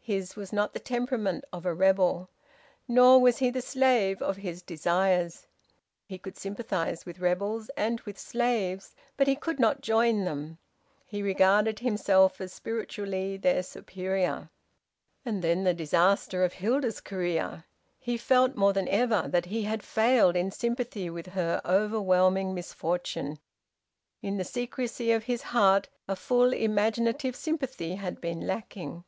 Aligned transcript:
His 0.00 0.34
was 0.34 0.52
not 0.52 0.72
the 0.72 0.80
temperament 0.80 1.44
of 1.52 1.64
a 1.64 1.72
rebel, 1.72 2.28
nor 2.88 3.20
was 3.20 3.38
he 3.38 3.50
the 3.50 3.62
slave 3.62 4.20
of 4.20 4.38
his 4.38 4.62
desires. 4.62 5.46
He 6.08 6.18
could 6.18 6.36
sympathise 6.36 7.06
with 7.06 7.20
rebels 7.20 7.70
and 7.76 8.00
with 8.00 8.18
slaves, 8.18 8.96
but 9.16 9.28
he 9.28 9.36
could 9.36 9.60
not 9.60 9.80
join 9.80 10.24
them; 10.24 10.58
he 11.06 11.22
regarded 11.22 11.78
himself 11.78 12.40
as 12.40 12.52
spiritually 12.52 13.36
their 13.36 13.62
superior. 13.62 14.50
And 15.24 15.40
then 15.40 15.62
the 15.62 15.72
disaster 15.72 16.42
of 16.42 16.54
Hilda's 16.54 17.00
career! 17.00 17.62
He 18.00 18.16
felt, 18.18 18.56
more 18.56 18.72
than 18.72 18.88
ever, 18.88 19.28
that 19.28 19.46
he 19.46 19.62
had 19.62 19.84
failed 19.84 20.34
in 20.34 20.50
sympathy 20.50 21.08
with 21.10 21.26
her 21.28 21.60
overwhelming 21.64 22.54
misfortune. 22.54 23.38
In 24.20 24.36
the 24.36 24.42
secrecy 24.42 25.12
of 25.12 25.22
his 25.30 25.42
heart 25.54 25.88
a 26.08 26.16
full 26.16 26.52
imaginative 26.52 27.36
sympathy 27.36 27.94
had 27.94 28.20
been 28.20 28.48
lacking. 28.48 29.04